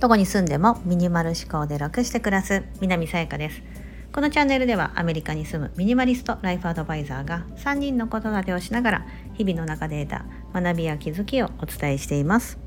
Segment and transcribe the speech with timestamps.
[0.00, 3.62] どこに住んでもミニマル思考で楽して暮らす南さやかです。
[4.12, 12.58] このチャンネルではアメリカに住むミニマリストライフアドバイザーが3人の子育てをしながら日々の中で得た学びや気づきをお伝えしています。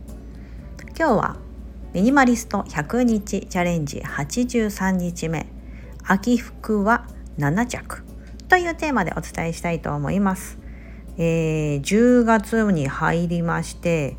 [0.97, 1.37] 今日は
[1.93, 5.47] ミニマリスト100日チャレンジ83日目。
[6.03, 7.07] 秋服は
[7.37, 8.03] 7着
[8.47, 10.57] というテーマでお伝えしたいと思います、
[11.19, 14.17] えー、10月に入りまして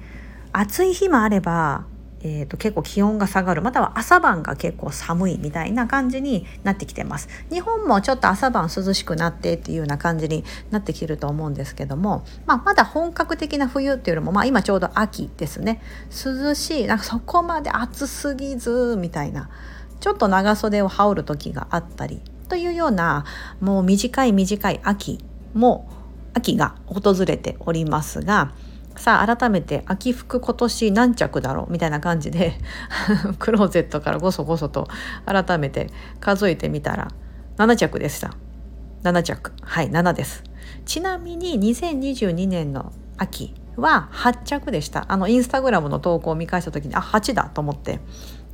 [0.53, 1.87] 暑い日もあれば
[2.23, 3.63] えーと、結構気温が下がる。
[3.63, 7.29] または朝晩が結構寒いみたいな感じになってきてます。
[7.51, 15.81] 日本もちょっと朝晩涼しくなってっていうような感じになってきてると思うんですけども、まあ、まだ本格的な冬っていうのも、まあ、今ちょうど秋ですね。
[16.11, 19.49] 涼しいなんかそこまで暑すぎずみたいな
[20.01, 23.25] ちょっと長袖を羽織る時があったりというような
[23.61, 25.25] もう短い短い秋
[25.55, 25.89] も
[26.35, 28.53] 秋が訪れておりますが
[28.97, 32.55] さあ改めて秋服今年何着だろうみたいな感じで
[33.39, 34.89] クローゼットからごそごそと
[35.25, 35.89] 改めて
[36.21, 37.09] 数えてみたら
[37.57, 38.35] 7着でした。
[39.03, 39.53] 7着。
[39.63, 40.45] はい7です。
[40.85, 45.07] ちなみに2022年の秋は8着でした。
[45.09, 48.01] あのインスタグラムの投稿を見返した時にあ8だと思って。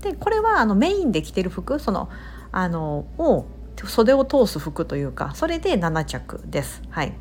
[0.01, 2.09] でこれはあのメインで着てる服その
[2.53, 3.47] あのを
[3.85, 6.83] 袖を通す服というかそれで7着です。
[6.91, 7.15] はい。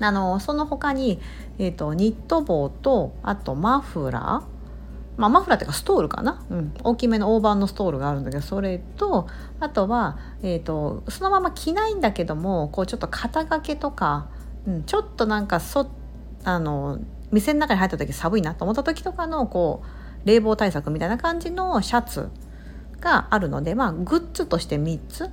[0.00, 1.20] あのその他に、
[1.58, 4.58] えーと、ニット帽とあとマフラー。
[5.18, 9.26] まあ、マフラーっていうかストールかな、うん、大きめの大判のストールがあるんだけどそれと
[9.58, 14.28] あとは、えーと、そのまま着ないんだけどもこうちょっと肩掛けとか、
[14.64, 15.90] うん、ちょっとなんかそ
[16.44, 17.00] あの
[17.32, 19.82] 店の中に入った時寒いなと思った時とかのこ
[20.24, 22.28] う冷房対策みたいな感じのシャツ
[23.00, 25.30] があるのでまあグッズとして3つ。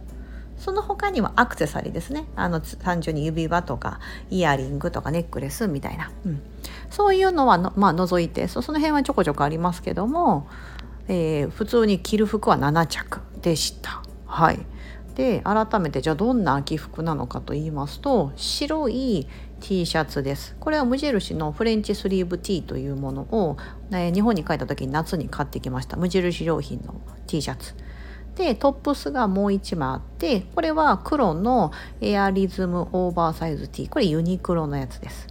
[0.57, 2.27] その他にはアクセサリーですね。
[2.35, 6.41] あの単純に指輪とかイヤリングとかネックレスみたいな、うん、
[6.89, 10.47] そういうのはの、まあ、除いてその辺はちょこちょこありますけども、
[11.07, 14.03] えー、普通に着る服は7着でした。
[14.25, 14.59] はい。
[15.15, 19.27] で改めてじゃあどんな秋服なのかと言いますと白い
[19.61, 20.55] T シャツです。
[20.59, 23.57] これは無印のフレンチスリーブ T というものを、
[23.91, 25.95] えー、日本に帰った時に夏に買ってきました。
[25.95, 27.73] 無印良品の T シャツ。
[28.35, 35.27] でトップスがもう1枚あってこれは黒のエアリズムオーバーサイズ T これユニクロのやつです。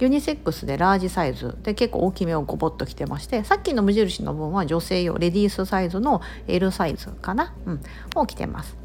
[0.00, 1.56] ユニセックスでラージサイズ。
[1.62, 7.80] で結構大きめをゴボッと着てましてさっきの無印の分は女性用レディースサイズの L サイズかな、うん、
[8.16, 8.76] を着てます。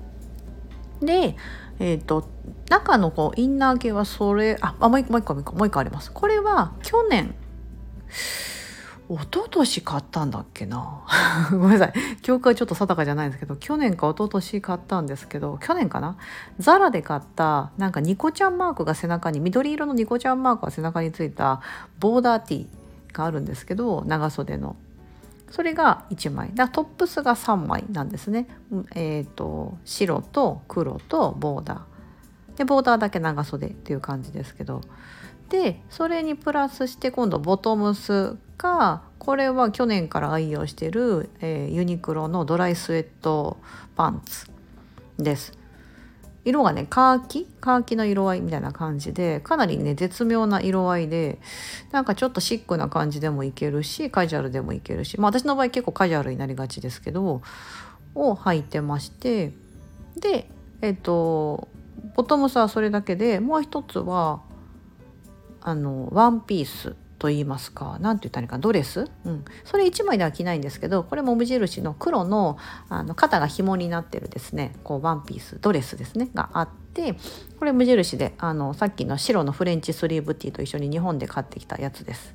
[1.01, 1.35] で
[1.79, 2.27] えっ、ー、と
[2.69, 6.11] 中のこうインナー系はそれあもう一個もう一個もう一個もう一個あります。
[6.11, 7.33] これは去年
[9.09, 11.05] 一昨年買ったんだっけな？
[11.51, 11.93] ごめんなさい。
[12.21, 16.17] 記憶はちょっと定かじゃないんですけど去年か一昨年買ったんですけど去年かな？
[16.59, 21.61] ザラで買ったなんかニコちゃんマークが背中に緑色のニコちゃんマークが背中についた
[21.99, 24.75] ボーダーティーがあるんですけど長袖の。
[25.51, 26.51] それが1枚。
[26.53, 28.47] だトップスが3枚なんですね。
[28.93, 32.57] えっ、ー、と白と黒とボーダー。
[32.57, 34.81] でボーダーだけ長袖っていう感じですけど。
[35.49, 43.57] でそれにプラスして今度ボトムスがこれは去年から愛用してる、えー、ユニクロのドライスウェット
[43.95, 44.47] パンツ
[45.17, 45.53] です。
[46.45, 47.45] 色がねカーキ？
[47.59, 51.39] カーキの色合いみたいな感じでかなりね絶妙な色合いで
[51.91, 55.19] なんかちょっとシックな感じでもいけるしカジュアルでもいけるし。
[55.19, 57.41] まあ私の場合結構カジュアルになりがちですけど
[58.15, 59.53] を履いてまして。
[60.15, 60.49] で
[60.81, 61.67] えっ、と
[62.15, 64.41] ボトムスはそれだけでもう一つは
[65.67, 72.57] あのワンピースと言いますか何て言ったらいいかドレス、うん、それ1枚では着ないんですけどこれも無印の黒の
[72.87, 77.17] あの肩が紐になってるですねこうワンピースドレスですねがあって
[77.59, 82.33] これ無印であのさっきの白のフレンチスリーブティーと一緒に日本で買ってきたやつです。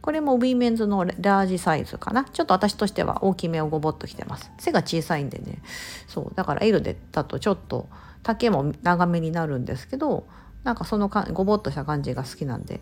[0.00, 2.24] これもウィメンズのラージサイズかな。
[2.24, 4.52] ちょっと私としては大きめをがぼっと着てます。
[4.56, 5.60] 背が小さいんでね。
[6.06, 7.88] そうだから L でだとちょっと
[8.22, 10.28] 丈も長めになるんですけど
[10.66, 12.80] なんかそのかごぼっとした感じが好きなんで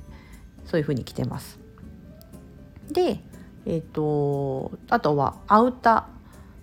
[0.64, 1.58] そういう風に着てます。
[2.90, 3.20] で、
[3.66, 6.08] えーと、あとはアウタ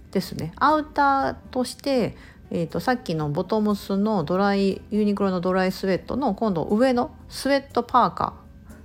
[0.10, 0.52] ーですね。
[0.56, 2.18] アウターとして、
[2.50, 8.34] えーと、さっきのボトムスのドライユニクロのドライスウェットの今度上のスウェットパーカ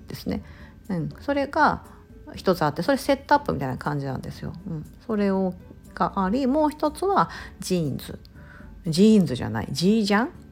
[0.07, 0.43] ーですね、
[0.91, 1.85] うん、それが
[2.35, 4.53] 一つあってそれセットアップみたいな感じなんですよ。
[4.69, 5.55] うん、それを
[5.95, 7.31] がありもう一つは
[7.61, 8.19] ジーンズ。
[8.87, 9.69] ジーンズじゃない。
[9.71, 10.46] ジージャン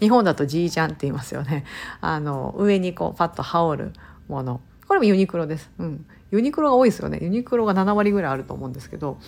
[0.00, 1.64] 日本だとジージャンって言いますよね。
[2.00, 3.92] あの上にこうパッと羽織る
[4.28, 4.60] もの。
[4.86, 7.18] これもユニクロです、うん、ユニクロが多いですよね。
[7.22, 9.18] ユニクロが7割ぐらいあると思うんですけど、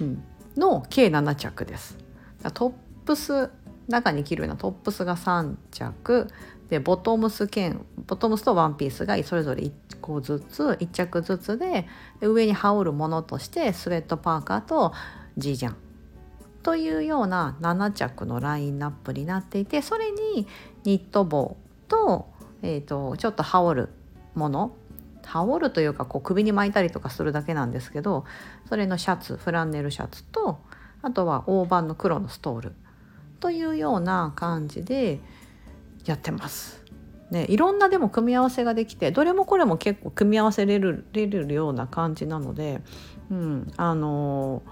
[0.00, 0.22] うん、
[0.56, 1.96] の計7着です。
[2.54, 2.72] トッ
[3.04, 3.50] プス
[3.88, 6.28] 中に着るようなトップスが3着。
[6.68, 11.88] でボトムス兼ボトムスとワンピースがそれぞれ1個ずつ1着ずつで
[12.20, 14.92] 上に羽織るものとしてスウェットパーカーと
[15.36, 15.89] ジージャン。
[16.62, 20.46] というような7着のラインナップになっていてそれに
[20.84, 21.56] ニット帽
[21.88, 22.28] と,、
[22.62, 23.88] えーと、ちょっと羽織る
[24.34, 24.72] もの
[25.24, 28.24] 羽織るというかこう首に巻いたりとかするだけなんですけど
[28.68, 30.60] それのシャツフランネルシャツと
[31.02, 32.72] あとは大判の黒のストール
[33.38, 35.20] というような感じで
[36.04, 36.80] やってます。
[37.30, 42.82] ね、いろんなでも組み合わせができてどれもこれも結構組み合わせれるれるような感じなので、
[43.30, 44.62] うん、あの、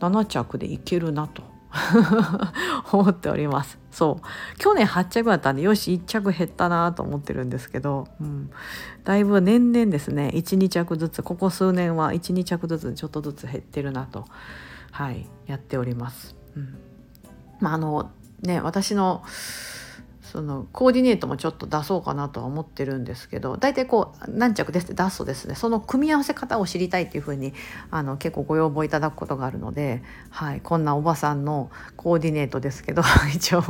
[0.00, 1.52] 7着でいけるなと。
[2.92, 3.78] 思っております。
[3.90, 4.58] そう。
[4.58, 8.50] 去年8着だったんでよし1着減ったなと思ってるんですけど、うん、
[9.04, 10.30] だいぶ年々ですね。
[10.34, 14.26] 12着ずつここ数年は12着ずつちょっとずつ減ってるなと。
[14.90, 15.26] はい。
[15.46, 16.36] やっております。
[16.56, 16.76] うん。
[17.60, 18.10] まああの
[18.42, 19.22] ね私の
[20.32, 27.52] そのコーディネートもちょっと出そうかなとは思ってるんですけど大体こう何着ですって出すとですねその組み合わせ方を知りたいっていうふうに
[27.90, 33.02] あの結構ご要望いただくことがあるので、はい、こんなおばさんのコーディネートですけど
[33.36, 33.62] 一応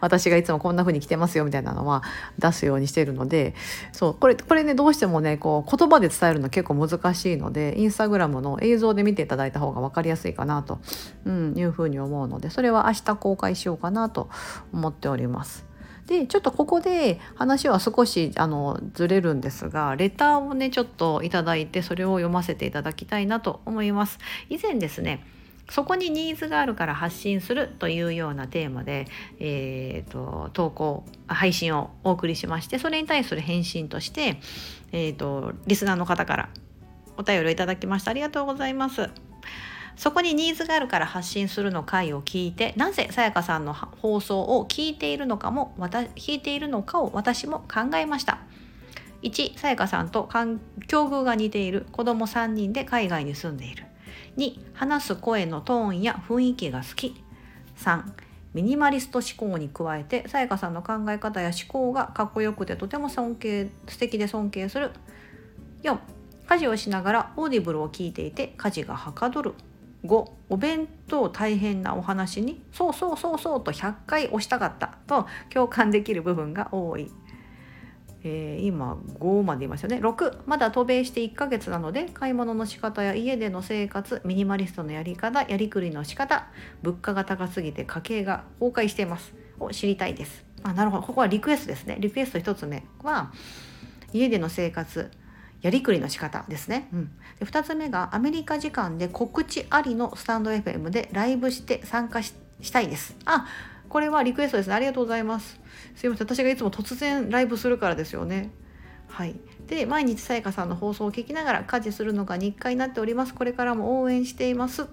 [0.00, 2.02] 私がいつもこんな風に着てますよみたいなのは
[2.38, 3.54] 出すようにしてるので
[3.92, 10.78] そうこれこれねどうしてもねこう言葉で伝えるの結構難しいのでインスタグラムの映像で見ていただいた方が分かりやすいかなと、
[11.24, 14.28] うん、いうふうに思うのでそれは明日公開しようかなと
[14.74, 15.71] 思っております。
[16.06, 24.18] でちょっとここで話は少しあのずれるんですがレターをねちょっといただいてそれを読ませていただきたいなと思います。
[24.48, 25.24] 以前ですね
[25.70, 29.06] そこにニーズがあるから発信するというようなテーマで、
[29.38, 34.40] えーと、投稿配信をお送りしましてそれに対する返信として、
[34.90, 36.48] えーとリスナーの方から
[37.16, 39.08] お便りをいただきましたありがとうございます。
[39.96, 48.38] そこにニーズがあるから発信するの回を聞いてなぜさやかさんの放送を聞いているのかも聞いているのかを私も考えました。
[49.22, 50.28] 1さやかさんと
[50.88, 53.84] 境遇が似ている子供3人で海外に住んでいる。
[54.36, 57.22] 2話す声のトーンや雰囲気が好き。
[57.76, 58.02] 3
[58.54, 64.90] ミニマリスト思考に加えてさやかさんの考え方や思考がかっこよくてとても尊敬素敵で尊敬する。
[65.82, 65.98] 4
[66.46, 69.54] 家事をしながらオーディブルを聞いていて家事がはかどる。
[70.04, 77.10] 5お弁当大変なお話に「そうそうそうそう」と100回押したかったと共感できる部分が多い。
[78.24, 79.96] えー、今5までいましたね。
[79.96, 86.46] 6まだ渡米して1ヶ月なので買い物の仕方や家での生活ミニマリストのやり方やりくりの仕方
[86.82, 89.34] 物価が高すぎて家計が崩壊しています。
[89.58, 90.44] を知りたいです。
[90.62, 91.02] あなるほど。
[91.02, 91.96] ここはリクエストですね。
[91.98, 93.32] リクエスト1つ目は
[94.12, 95.10] 家での生活
[95.62, 96.88] やりくりの仕方ですね。
[96.92, 102.34] うん、で2つ目がアメリカ時間で告知ありのスタンド FM でライブして参加し
[102.72, 103.16] たいです。
[103.24, 103.46] あ
[103.88, 104.74] これはリクエストですね。
[104.74, 105.60] ありがとうございます。
[105.94, 106.26] すいません。
[106.26, 108.50] 私がいつも突然ライブするからですよね。
[109.06, 109.34] はい。
[109.66, 113.34] で、毎日さやかさんの放送を聞きながら家事するのが日課になっております。
[113.34, 114.86] これからも応援しています。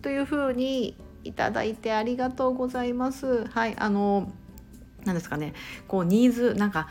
[0.00, 3.44] というふうにいただいてありがとうございます。
[3.48, 3.74] はい。
[3.76, 4.32] あの、
[5.04, 5.52] 何ですかね。
[5.86, 6.88] こう、ニーズ、なんか、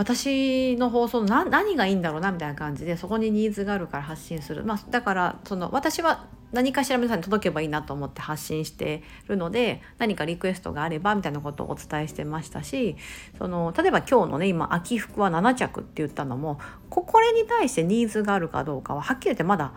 [0.00, 12.96] 私の放送の何がいいんだろうなみたいな感じでそこにニーズがあるから発信する、まあ、だからその私は何かしら皆さんに届けばいいなと思って発信してるので何かリクエストがあればみたいなことをお伝えしてましたし
[13.36, 16.58] その例えば今日のね今秋服は7着って言ったのも
[16.88, 19.74] これに対してニーズがあるかどうかははっきり言ってまだ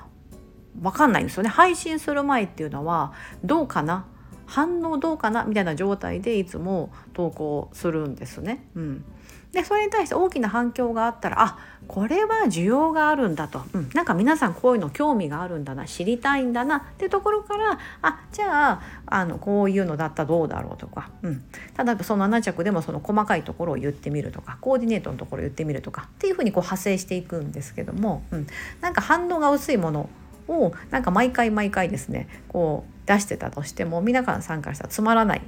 [0.79, 1.49] 分かんないんですよね。
[1.49, 3.11] 配信する前っていうのは
[3.43, 4.05] どうかな？
[4.45, 5.43] 反応どうかな？
[5.43, 8.65] みたいな状態でいつも投稿するんですね。
[8.73, 9.05] うん、
[9.53, 11.57] でそれに対して大きな反響があったらあ
[11.87, 16.77] これは需要があるんだと、うん、なんか皆さんこういうの興味があるんだな知りたいんだな。
[16.77, 21.43] っていうところからあじゃああのこういうのだったらどうだろうとか、うん、
[21.75, 28.47] ただその7着でもその細かいところを言ってみるとかコーディネートのところを言ってみるとかっていうふうにこう派生していくんですけども、うん、
[28.81, 30.09] なんか反応が薄いもの
[30.47, 35.41] をなんか毎回毎回ですねこう出してたとしても皆さんからしたらつまらない。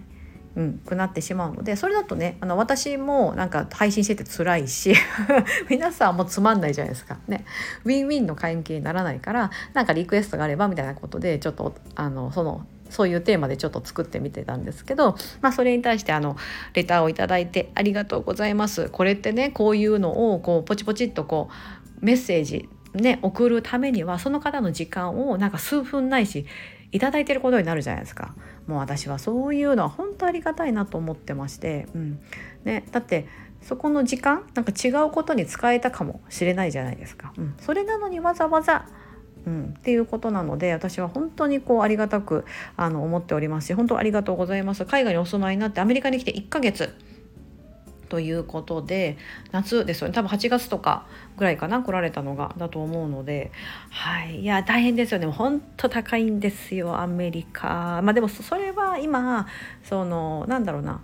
[0.56, 4.94] うん、くなってしまうのでそれだとねあの私もなんか配信してて辛いし
[5.70, 7.46] 皆さんもつまんないじゃないですかね
[7.84, 16.38] ウィンウィンの関係にならないからなんかリクエストがあればみたいなことでちょっとあのそのそういうテーマでちょっと作ってみてたんですけど、まあ、それに対してあの
[16.74, 18.90] レターを頂いてありがとうございます。
[18.90, 21.50] これってねこういうのをこうポチポチっとこ
[22.02, 26.46] うメッセージね送るためにはその方の時間をなんか数分ないし
[26.96, 28.34] いただいてることになるじゃないですか。
[28.68, 32.20] もう私はそういうのは本当ありがたいなと思ってまして、うん
[32.64, 33.28] ね、だって
[33.62, 37.34] そこの時間なんか違うことに使えたかもしれないじゃないですか。
[37.38, 38.88] うん、それなのにわざわざ
[39.46, 46.96] うん、っていうことなので私は本当にこうありがたくあの思っておりますし本当ありがとうございます海外にお住まいになってアメリカに来て1ヶ月
[48.16, 49.18] ということで
[49.52, 50.14] 夏ですよね。
[50.14, 51.06] 多分8月とか
[51.36, 53.52] ぐらいかな来られたのがだと思うので。
[53.90, 54.40] はい。
[54.40, 55.28] いや大変ですよね。
[55.28, 58.00] ほんと高いんですよアメリカ。
[58.04, 59.48] まあでもそれは今
[59.84, 61.02] そのなんだろうな。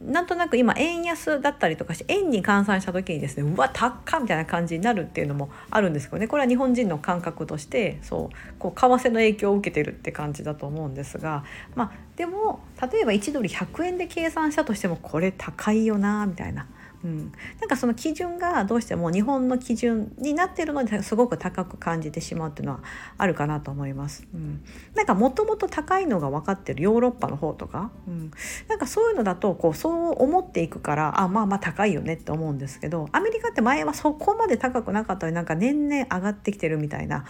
[0.00, 6.28] なんとなく今円安だったりとかして円に換算した時にですねうわ高っみたいな感じになるっていうのもあるんですけどね。
[6.28, 12.60] これは日本人の感覚としてそうこう為替の影響を受けてるって感じだと思うんですがまあでも
[12.92, 16.66] 例えば1ドル100円で計算したとしてもこれ高いよなみたいな。
[17.04, 22.80] うん、なんかその基準がどうしても日本の基準になってるのですごく高く感じてしまうっていうのは
[23.18, 24.26] あるかなと思います。
[24.34, 24.62] うん、
[24.94, 28.30] なんかもともと高いのが分かってるヨーロッパの方とか、うん、
[28.68, 37.24] なんかそういうのだとこうそう思っていくからあまあまあ高いよねって思うんですけどアメリカって前はそこまで高くなかったのになんか年々上がってきてるみたいな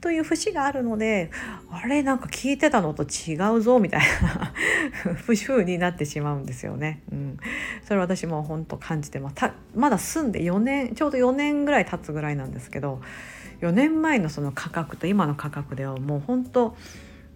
[0.00, 1.30] という節があるので
[1.70, 4.54] あれなんか聞いてたのと違うぞみたいな
[5.50, 7.02] 風になってしまうんですよね。
[7.12, 7.38] うん、
[7.86, 13.00] それ私も本当感じてまたまだ住んで4年ちょうど4年ぐらい経つぐらいなんですけど
[13.60, 16.76] 4年前のその価格と今の価格ではもう本当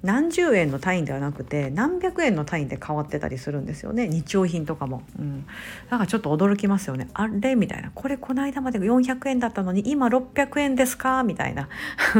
[0.04, 4.06] 何十円の単位ではなくて何百円の単位で変わってたりするんですよね。
[4.06, 5.46] 日用品とかも、うん、
[5.90, 7.08] だからちょっと驚きますよね。
[7.14, 7.54] あれ？
[7.56, 7.90] みたいな。
[7.94, 11.22] これこの間まで400円だったのに今600円ですか？
[11.22, 11.70] みたいな。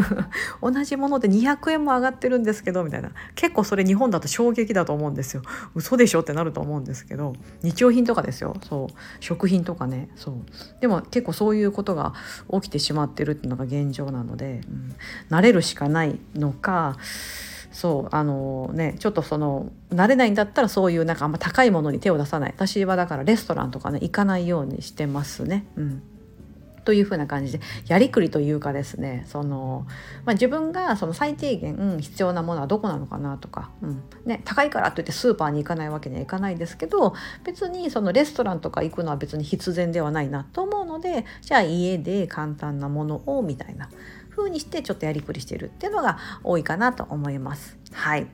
[0.62, 3.10] 同じもので200円も上がってるんですけどみたいな。
[3.34, 5.42] 結構それ日本だと衝撃だと思うんですよ。
[5.74, 6.20] 嘘でしょ？
[6.20, 7.34] ってなると思うんですけど。
[7.62, 8.56] 日用品とかですよ。
[8.62, 8.94] そう。
[9.20, 10.08] 食品とかね。
[10.16, 10.34] そう。
[10.80, 12.14] でも結構そういうことが
[12.50, 14.94] 起きてしまってるっていうのが現状なので、うん、
[15.28, 16.96] 慣れるしかないのか
[17.74, 22.54] そうあのねちょっとその慣れないんだったらそういうなんかあんま高いものに手を出さない。
[22.56, 25.66] 私はだからレストランとかね行かないようにしてますね。
[25.76, 26.02] うん。
[26.84, 29.86] というふうな感じでやりくりというかですねその、
[30.26, 34.02] まあ、自分がその最低限必要なものはどこなのかなとか、うん。
[34.24, 43.88] ね、高いからといってスーパーに行かないわけにはいかないですけど別にそのレストランとか行くのは別に必然ではないなと思うのでじゃあ家で簡単なものをみたいな。
[44.36, 47.76] 風にしてちょっとやりくりしてるっていうのが多いかなと思います。
[47.92, 48.26] はい、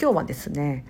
[0.00, 0.84] 今日はですね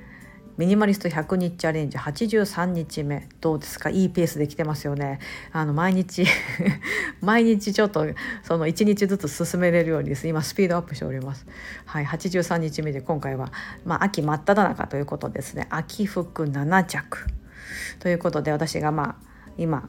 [0.56, 3.90] ミニマリスト100日チャレンジ83日目どうですか？
[3.90, 5.18] いいペースで来てますよね。
[5.52, 6.24] あの毎日
[7.20, 8.06] 毎日ちょっと
[8.44, 10.28] その1日ずつ進めれるようにです。
[10.28, 11.44] 今スピードアップしております。
[11.86, 12.06] はい。
[12.06, 13.50] 83日目で今回は
[13.84, 15.66] まあ秋真っ只中ということですね。
[15.70, 17.26] 秋服7着。
[17.98, 19.26] ということで私がまあ
[19.58, 19.88] 今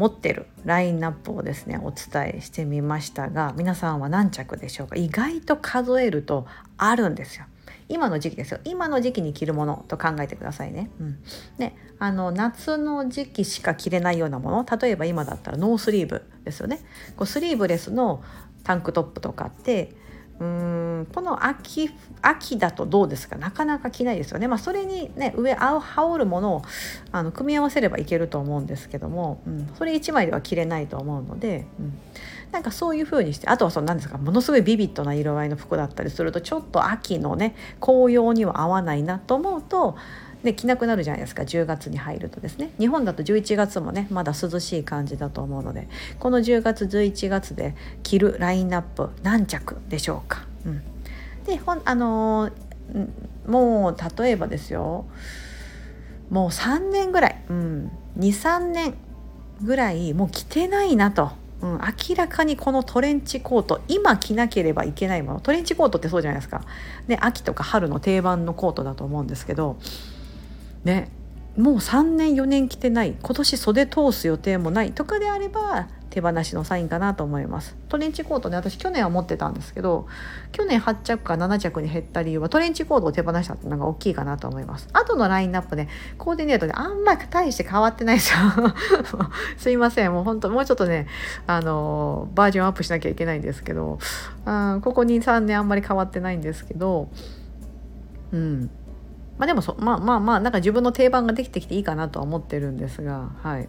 [0.00, 4.96] 持ってるラインナップをですねお伝えしてみましたが皆さんは何着でしょうか？
[4.96, 6.46] 意外と数えると
[6.78, 7.44] あるんですよ。
[7.90, 10.90] 今の時期ですよ今の時期に着るものと考えてくださいね。
[11.00, 11.18] うん、
[11.58, 16.80] であの夏の時期しか着れないようなもの例えば今だったらノースリーブですよね。
[17.16, 18.24] こうスリーブレスの
[18.64, 19.92] タンクトップとかって
[20.40, 21.90] うんこの秋
[22.22, 23.36] 秋だとどうですか？
[23.36, 24.48] なかなか着ないですよね。
[24.48, 26.62] まあ、それにね上羽織るものを
[27.12, 31.98] あの組み合わせればいけると思うんですけども、うん、それ1枚では着れないと思うので、うん、
[32.52, 34.16] なんかそういう風にしてあとはその何ですか？
[34.16, 39.96] ものすごいビビッドな色合いの服だったりするとちょっと秋のね紅葉には合わないなと思うと
[40.42, 41.42] で着なくなるじゃないですか。
[41.42, 42.70] 10月に入るとですね。
[42.78, 50.82] 日本だと11月もねまだ涼しい感じだと思うのでこの10月11月で着るラインナップ何着でしょうか、うん、
[51.44, 55.06] でほんあのー、もう例えばですよ。
[56.30, 58.94] もう3年ぐらい、うん、23年
[59.62, 61.32] ぐらいもう着てないなと。
[61.62, 61.72] うん、
[62.08, 65.40] 明らかにこのトレンチコート今着なければいけないもの。
[65.40, 66.62] トレンチコートってそうじゃないですか、
[67.06, 69.76] で秋とか春の定番のコートだと思うんですけど
[70.84, 71.10] ね
[71.56, 77.76] もう3年4年着てない今年袖通す予定もないとかであれば手放しのサインかなと思います。
[77.88, 80.06] トレンチコートね私去年は持ってたんですけど
[80.52, 84.88] 去年8着か7着に減った理由はトレンチコートを手放したっていうのが大きいかなと思います。
[84.92, 88.38] 後のラインナップねコーディネートであんまり大して変わってないですよ。
[89.56, 90.12] すいません。
[90.12, 91.06] もう本当もうちょっとね
[91.46, 93.98] あのバージョンアップしなきゃいけないんですけど、
[94.46, 97.08] うん、ここ23年あんまり変わってないんですけど
[98.32, 98.70] うん。
[99.40, 103.68] まあでもそまあまあまあなんか自分の定番ができてきていいかなとは思ってるんですがはい。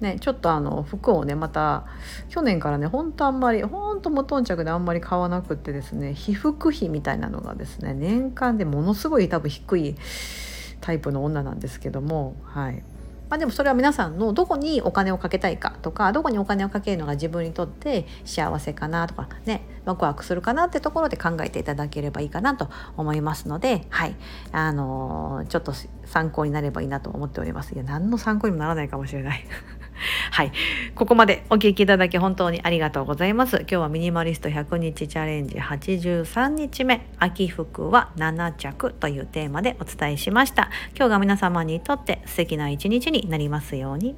[0.00, 1.86] ねちょっとあの服をねまた
[2.28, 9.96] 去年からねほんとあんまりほんと無頓着であんまり買わなくってですね被服費みたいなのがですね年間でものすごい多分低い
[10.80, 12.82] タイプの女なんですけどもはい。
[13.32, 24.16] まあ、でもそれは皆さんのどこにお金をかけたいかとかどこにお金をかけるのが自分にとって幸せかなとかねワクワクするかなってところで考えていただければいいかなと思いますのではい。
[24.52, 25.72] あのー、ちょっと
[26.04, 27.72] 参考になればいいなと思っております。
[27.72, 29.46] いや何の参考にもならないかもしれない。
[30.30, 30.52] はい。
[30.94, 33.58] ここまでお聞きいただき本当にありがとうございます。
[33.60, 40.70] 今日はミニマリスト100日チャレンジ83日目、秋服は7着というテーマでお伝えしました。
[40.96, 44.14] 今日が皆様にとって素敵な一日になりますように。